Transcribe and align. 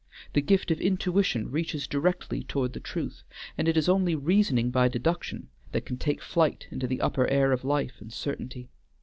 The 0.33 0.41
gift 0.41 0.71
of 0.71 0.81
intuition 0.81 1.51
reaches 1.51 1.85
directly 1.85 2.41
towards 2.43 2.73
the 2.73 2.79
truth, 2.79 3.21
and 3.55 3.67
it 3.67 3.77
is 3.77 3.87
only 3.87 4.15
reasoning 4.15 4.71
by 4.71 4.87
deduction 4.87 5.49
that 5.73 5.85
can 5.85 5.97
take 5.97 6.23
flight 6.23 6.65
into 6.71 6.87
the 6.87 7.01
upper 7.01 7.27
air 7.27 7.51
of 7.51 7.63
life 7.63 8.01
and 8.01 8.11
certainty. 8.11 8.69